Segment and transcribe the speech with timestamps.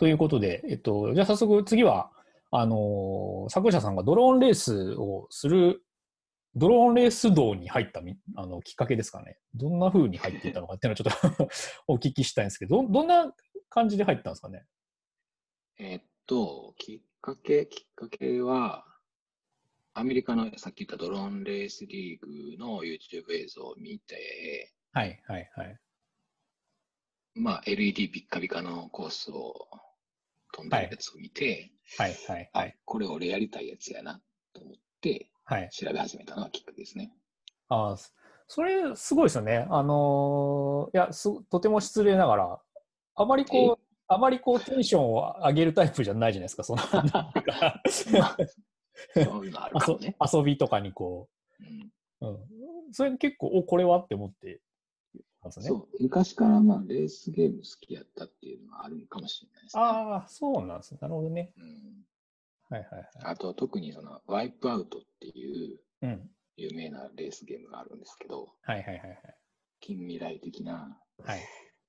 [0.00, 2.10] ということで、えっと、じゃあ早速次は、
[2.50, 5.82] あのー作者さんがドローンレースをする、
[6.54, 9.36] ドローンレース道に入ったみあのきっかけですかね。
[9.54, 11.48] どんな風に入っていったのかっていうのはちょっと
[11.86, 13.30] お聞きしたいんですけど、どどんな
[13.68, 14.64] 感じで入ったんですかね？
[15.78, 18.86] えーっと、きっかけ、きっかけは、
[19.92, 25.78] アメリカのさっき言ったドローンレースリーグの YouTube 映像を見て、はい、はい、はい。
[27.34, 29.68] まあ、LED ビッカビカのコースを
[30.52, 34.20] 飛んでるやつを見て、はい、はい、はあい。、これ俺やりたいやつやな
[34.52, 35.68] と思ってはい。
[35.70, 37.12] 調べ始めたのがきっかけですね。
[37.68, 38.10] ああ、そ
[38.48, 39.66] それ、すごいですよね。
[39.70, 42.60] あのーいやす、とても失礼ながら、
[43.14, 46.82] あまりこう、あまりこうテンションを上げるタイプじゃないじゃないですか、その。
[50.34, 51.28] 遊遊びとかにこ
[51.60, 52.92] うんう、うん。
[52.92, 53.98] それ結構、お、これは？
[53.98, 54.60] って思って
[55.48, 55.52] ね。
[55.66, 59.82] そう、昔からまあレースゲーム好きやったっていうのはあるんかもしれないですね。
[59.82, 60.98] ああ、そうなんですね。
[61.00, 61.52] なるほどね。
[61.56, 62.06] うん、
[62.68, 63.08] はいはいはい。
[63.24, 66.30] あと特にそのワイプアウトっていううん。
[66.56, 69.18] 有名なレースゲームがあるんですけど、はいはいはいはい。
[69.80, 71.40] 近未来的なはい。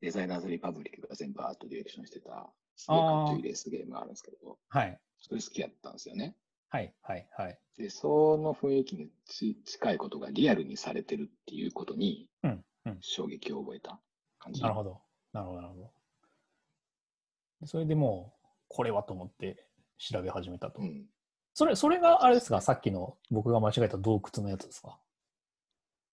[0.00, 5.00] デザイナーズリパブリックが全部アートディレクションしてた、すごいかっこいいレースゲームがあるんですけど、はい。
[5.20, 6.36] それ好きやったんですよね。
[6.68, 7.58] はいはいはい。
[7.78, 12.64] で、その雰囲気にち近いことがリアルにされてるっていうことにうん。
[12.96, 13.02] うん。
[13.02, 14.00] 衝撃を覚えた
[14.38, 14.62] 感じ。
[14.62, 15.00] なるほど。
[15.32, 17.66] なるほど、なるほど。
[17.66, 19.66] それでもう、これはと思って
[19.98, 20.80] 調べ始めたと。
[20.80, 21.06] うん。
[21.54, 22.60] それ、それがあれですか？
[22.60, 24.98] さっきの僕が間違えた洞窟のやつですか？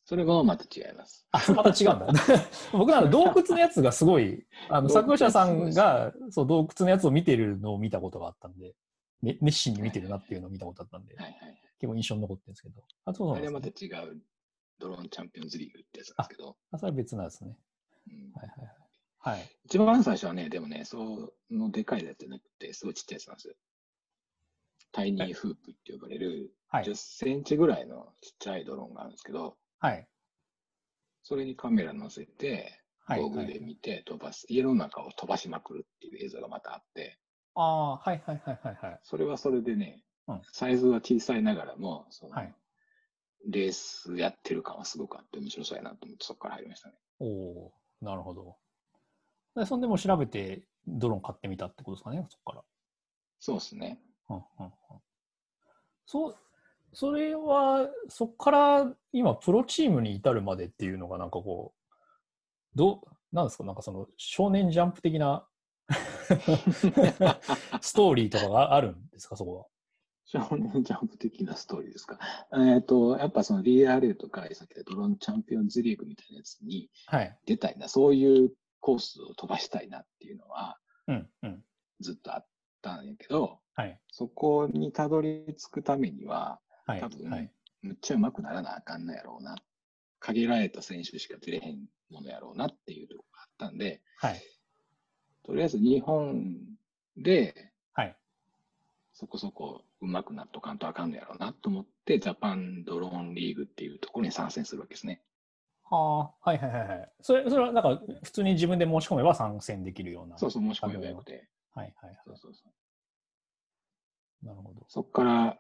[0.06, 1.26] それがまた違います。
[1.32, 2.08] あ、また違うんだ。
[2.74, 8.76] 僕なんか洞窟のやつがすごい、あの、作者さんが、そう、洞窟のやつを見てるのを見たことがあったんで、
[9.22, 11.62] ね、熱心に見てるなっていうのを見たことあったんで、はいはいはい。
[11.80, 12.82] 結構印象に残ってるんですけど。
[13.06, 13.72] あ、そうあれなんでね。
[13.72, 14.22] ますた違う
[14.80, 17.58] ドローンチャンピオンズリーグってやつなんですけど、あ、それは別なんですね。
[18.08, 19.38] うんはいはいはい。
[19.38, 19.50] はい。
[19.66, 23.54] 一番最初はね、でもね、そのでかいやつじゃなくて、すごいちっちゃいやつなんですよ。
[24.92, 30.08] タイニーフープって呼ばれる、はい10センチぐらいのちっちゃいドローンがあるんですけど、はい。
[31.24, 33.22] それにカメラ乗せて、はい。
[33.22, 37.20] ゴーグルで見て飛ばす、家の中を飛ばしまくるっていう映像がまたあって、
[37.56, 39.00] ああ、はいはいはいはいはい。
[39.04, 42.54] それはそれでね、うんサイズは小さいながらも、そのはい
[43.46, 46.96] レースやってる感はすごくあって面白そうやなと思ってそこから入りましたね。
[47.20, 48.58] おおーなるほど。
[49.56, 52.64] で、そんでもう調べて、ドローン買ってみたってことですかね、そこから。
[53.40, 54.00] そうですね。
[54.30, 54.72] うんうんうん
[56.06, 56.36] そう、
[56.94, 61.98] それは、そこから今、プロチームに至るまでっていうのが、なんかこう、
[62.76, 65.48] どう、なんですか、なんかその、少年ジャンプ的な
[67.82, 69.66] ストーリーとかがあるんですか、そこは。
[70.34, 72.18] 少年ジャンプ的なストーリーですか？
[72.52, 77.38] えっ、と、やっぱその DRA とか、さっきドローンチャンピオンズリーグみたいなやつにはい。
[77.46, 80.78] 出たいな、そういうコースを飛ばしたいなっていうのは
[81.08, 81.64] うん、うん。
[82.00, 82.48] ずっとあっ
[82.82, 84.00] たんやけど、はい。
[84.12, 87.00] そこにたどり着くためには、はい。
[87.00, 87.52] 多分、はい。
[87.82, 89.56] むっちゃ上手くならなあかんのやろうな。
[90.20, 94.42] 限られた選手しか出れへんものやろうなっていうところがあったんで、はい。
[95.44, 96.56] とりあえず日本
[97.18, 98.16] ではい。
[99.14, 105.22] そこそこ上手くなっとかんとあかんのやろうなと思って、ジャパンドローンリーグっていうところに参戦するわけですね。
[105.84, 107.12] はあ、はいはいはいはい。
[107.22, 110.38] それ、それはなんか、普通に自分で申し込めば参戦できるような。
[110.38, 111.48] そうそう、申し込めばよくて。
[111.74, 112.20] はいはいはい。
[112.26, 112.64] そうそうそ
[114.42, 114.46] う。
[114.46, 114.86] なるほど。
[114.88, 115.58] そこから、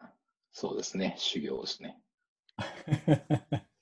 [0.52, 2.02] そうですね、修行ですね。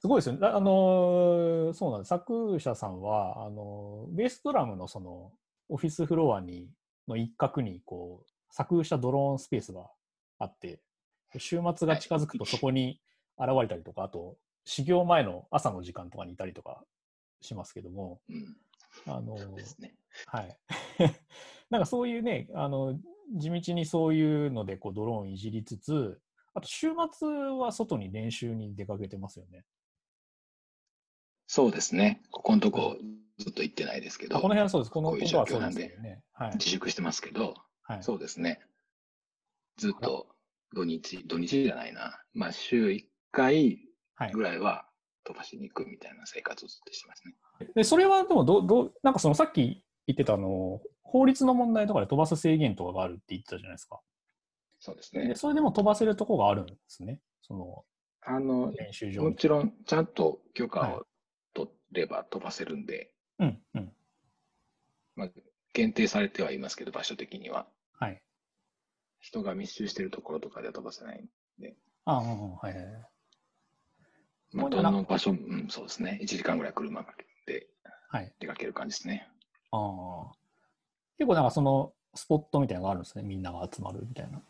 [0.00, 0.46] すごいですよね。
[0.46, 2.08] ああのーそうなんです。
[2.08, 5.32] 作者さんは、あのーベースドラムのその、
[5.68, 6.68] オフィスフロアに、
[7.08, 9.90] の一角に、こう、作したドローンスペースが
[10.38, 10.80] あって、
[11.38, 13.00] 週末が近づくとそこに
[13.38, 16.84] 現れたりとか、あと、修行前の朝の時間とかにいたりとか
[17.40, 18.56] しますけども、うん。
[19.06, 19.34] あの
[19.78, 19.94] ね。
[20.26, 20.58] はい。
[21.70, 22.98] なんかそういうね、あの、
[23.34, 26.20] 地道にそういうのでこうドローンいじりつつ、
[26.54, 29.64] あと週末は外に練習に出かけてますよね。
[31.46, 32.22] そうですね。
[32.30, 32.96] ここのとこ
[33.42, 34.90] ずっと行ってないですけど、あこの辺はそうです。
[34.90, 36.22] このこういうことはそう状況なんでですよね。
[36.32, 36.50] はい。
[36.52, 38.02] 自粛してますけど、はい。
[38.02, 38.60] そうですね。
[39.76, 40.28] ずっと
[40.74, 42.20] 土日、土日じゃないな。
[42.34, 43.78] まあ週1回
[44.14, 44.86] はいぐらいは
[45.24, 47.34] 飛ばしに行くみたいな生活をずっとしてますね。
[47.74, 54.00] で、それはでもど、どう、なんかそのさっき言ってたあの、法律の問題とかで飛ばす制限とかがあるって言ってたじゃないですか。
[54.78, 55.34] そうですねで、。
[55.34, 57.20] それでも飛ばせるとこがあるんですね。
[57.42, 57.84] その
[58.24, 59.28] あの、練習場に。
[59.30, 61.06] もちろん、ちゃんと許可はいを
[61.54, 63.92] 取れば飛ばせるんで、うん、うん。
[65.16, 65.28] まあ、
[65.72, 67.66] 限定されてはいますけど、場所的には。
[67.98, 68.22] はい。
[69.20, 71.28] 人が密集しているところとかでは飛ばせない。
[72.04, 73.06] ああ、うんうん、はいはいはい。
[74.52, 76.18] まあ、どの場所、うん、そうですね。
[76.22, 77.04] 1時間ぐらい車
[77.46, 77.68] で
[78.08, 78.32] はい。
[78.38, 79.28] 出かける感じですね。
[79.70, 79.78] あ
[80.30, 80.32] あ。
[81.18, 83.24] 結構なんかそのスポットみたいなのがあるんですね。
[83.24, 84.42] みんなが集まるみたいな。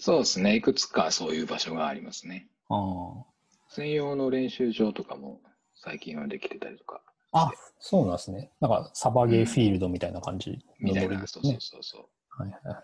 [0.00, 0.56] そうですね。
[0.56, 2.48] いくつかそういう場所がありますね。
[2.70, 3.24] あ
[3.68, 5.40] 専用の練習場とかも
[5.74, 7.02] 最近はできてたりとか。
[7.40, 7.46] あ。
[7.48, 8.50] あ、そうなんですね。
[8.60, 11.26] なんかサバゲーフィールドみたいな感じのノリみたいな。
[11.26, 11.76] そうそうですね。
[11.76, 11.98] そうそ
[12.38, 12.42] う。
[12.42, 12.76] はいはいはい。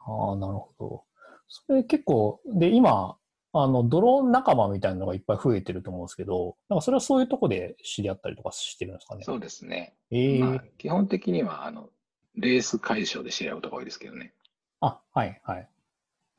[0.00, 1.04] ああ、なるほど。
[1.48, 3.18] それ結構、で、今、
[3.52, 9.24] あの、ドローン仲間みたいなのがいっぱい増えてると思うんですけど、なんかそれはそういうとこで知り合ったりとかしてるんですかね？
[9.24, 9.96] そうですね。
[10.10, 11.90] ええまあ、基本的には、あの、
[12.34, 14.34] レース会場で知り合うことが多いですけどね。
[14.80, 15.68] あ、はいはい。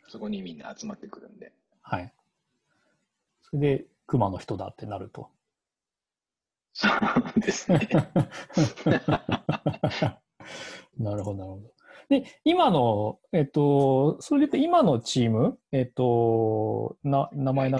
[0.07, 1.51] そこにみんな集まってくるんで。
[1.81, 2.13] はい。
[3.41, 5.29] それで、熊の人だってなると。
[6.81, 6.87] そ
[7.37, 7.89] うですね。
[10.97, 11.73] なるほど、なるほど。
[12.07, 17.79] で、今の、えっと、それで今のチーム、えっと、な、名前な、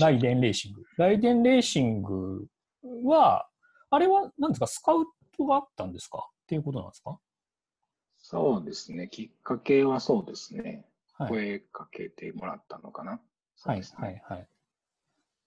[0.00, 1.84] ライデンレーシングライデンレーシング。
[1.86, 2.48] ライデンレーシング
[3.04, 3.48] は、
[3.88, 5.04] あれは何ですか、スカウ
[5.36, 6.28] トがあったんですか？
[6.28, 7.20] っていうことなんですか？
[8.18, 9.08] そうですね。
[9.08, 10.84] きっかけはそうですね。
[11.12, 11.28] はい。
[11.28, 13.20] 声かけてもらったのかな？
[13.64, 14.48] はいはい、はい。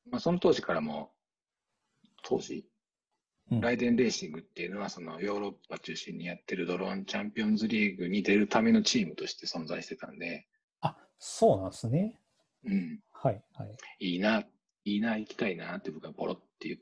[0.09, 1.11] まあ、その当時からも、
[2.23, 2.63] 当時、うん
[3.61, 10.47] ライデンレーシングっていうのは、そのヨーロッパ中心にやってるドローンチャンピオンズリーグに出るためのチームとして存在してたんで、
[10.81, 12.19] あ、そうなんですね。
[12.65, 13.77] うん、はい、はい。
[13.99, 14.43] いいな、
[14.85, 16.79] いいな、行きたいなって僕がポロって言っ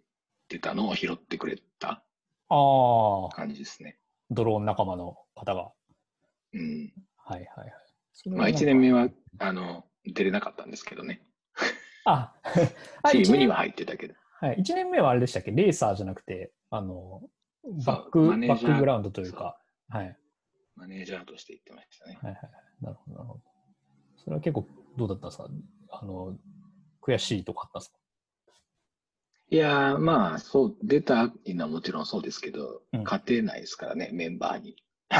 [0.48, 2.04] てたのを拾ってくれた
[2.50, 3.98] ああ、感じですね。
[4.30, 5.72] ドローン仲間の方が。
[6.54, 6.94] うん。
[7.18, 8.30] はい、はい、はい。
[8.30, 9.10] まあ、なんか1年目は、
[9.40, 11.22] あの、出れなかったんですけどね。
[12.06, 12.34] あ、
[13.04, 14.16] あチームには入ってたけど。
[14.40, 15.52] はい、1年目はあれでしたっけ？
[15.52, 17.22] レーサーじゃなくて、あの、
[17.86, 19.58] バック、バックグラウンドというか、
[19.90, 20.18] はい。
[20.76, 22.18] マネージャーとして行ってましたね。
[22.22, 22.52] はいはいはい。
[22.82, 23.42] なるほど、なるほど。
[24.24, 24.66] それは結構
[24.98, 25.50] どうだったんですか？
[25.92, 26.38] あの、
[27.02, 27.98] 悔しいとかあったんですか？
[29.50, 34.78] いやー、まあ、そう、出たいのはもちろんそうですけど、うん勝てないですからね、メンバーに。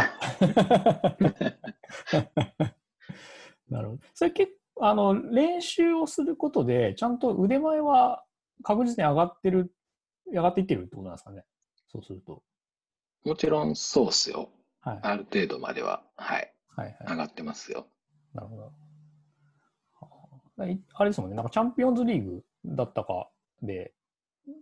[3.70, 4.00] なるほど。
[4.14, 8.24] それ結構、あの、練習をすることで、ちゃんと腕前は
[8.64, 9.74] 確実に上がってる、
[10.32, 11.44] 上がっていってるってことなんですかね。
[11.92, 12.44] そうすると。
[13.26, 14.50] もちろんそうっすよ。
[14.80, 15.00] はい。
[15.04, 16.98] ある程度までは、はい、はいはい。
[17.12, 17.88] 上がってますよ。
[18.34, 18.64] なるほど。
[18.64, 18.72] は
[20.94, 23.30] あれですもんね、なんかチャンピオンズリーグだったか
[23.62, 23.94] で、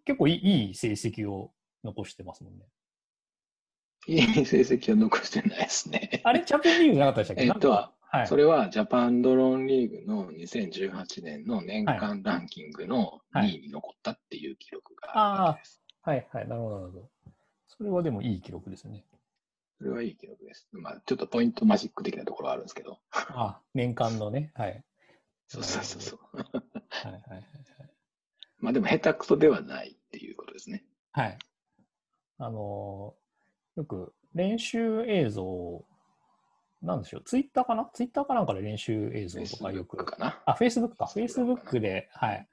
[0.05, 1.51] 結構いいいい成績を
[1.83, 2.65] 残してますもんね。
[4.07, 6.21] いい成績は残してないですね。
[6.23, 7.43] あれ、チャンピオンズリーグじゃなかったでしたっけ？
[7.43, 8.27] えっとなんかはい。
[8.27, 15.81] それはジャパンドローンリーグの2018年の年間ランキングのはい2位に残ったっていう記録があるわけです。
[16.01, 17.09] はいはい、なるほど、なるほど。
[17.67, 19.05] それはでもいい記録ですね。
[19.77, 20.67] それはいい記録です。
[20.71, 22.99] まあ、ちょっとポイントマジック的なところはあるんですけど。
[23.11, 24.83] あ年間のね、はい。
[25.47, 26.37] そうそうそうそう。
[26.37, 27.43] はいはいはい
[28.61, 30.83] まあでも下手くそではないっていうことですね。
[31.11, 31.25] はい。
[31.27, 31.37] はい。
[32.39, 33.19] あのー
[33.79, 35.85] よく練習映像、
[36.81, 37.89] なんでしょう、ツイッターかな？
[37.93, 40.05] ツイッターかなんかで練習映像とかよ Facebook く。
[40.05, 40.41] かな？
[40.45, 41.07] あ、Facebook か。
[41.07, 42.47] そうかな Facebook で、はい。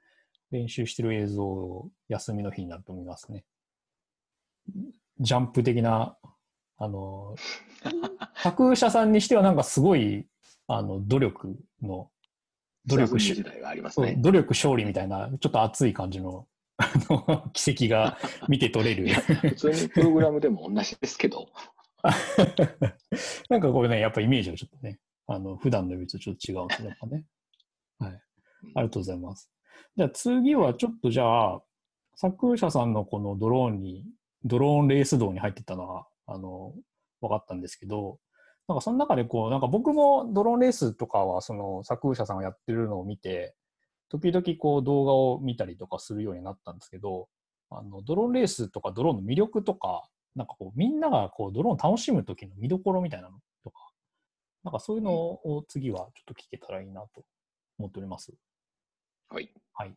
[0.51, 3.45] 練習してる映像を休みの日になると思いますね。
[5.19, 6.17] ジャンプ的な、
[6.77, 7.91] あのー、
[8.43, 10.25] 作者さんにしてはなんかすごい、
[10.67, 12.09] あの、努力の、
[12.85, 14.15] 努力ね。
[14.19, 16.47] 努力勝利みたいな、ちょっと熱い感じの、
[16.77, 19.07] あの、奇跡が見て取れる。
[19.49, 21.49] 普通にプログラムでも同じですけど。
[23.49, 27.25] なんかこれね、やっぱイメージがちょっとね、あの、普段の指とちょっと違うんですね、やっぱね。
[27.99, 28.11] はい。
[28.11, 28.21] あ
[28.65, 29.51] りがとうございます。
[29.95, 31.61] じゃあ次はちょっとじゃあ、
[32.15, 34.05] 作者さんのこのドローンに、
[34.43, 36.73] ドローンレース道に入ってったのは、あの、
[37.21, 38.19] 分かったんですけど、
[38.67, 43.55] なんかその中でこう、なんか僕もドローンレースとかは、その作者さんがやってるのを見て、
[44.09, 47.27] 時々こう動画を見たりとかするようになったんですけど、
[47.69, 53.89] あの、ドローンレースとかドローンの魅力とか、なんかこう、みんながこう、ドローン楽しむ時の見どころみたいなのとか、
[54.63, 57.25] なんかそういうのを次はちょっと聞けたらいいなと
[57.79, 58.33] 思っております。
[59.29, 59.51] はい。
[59.73, 59.95] はい。